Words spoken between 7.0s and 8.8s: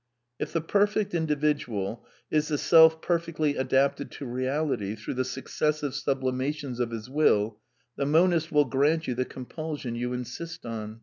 will, the monist will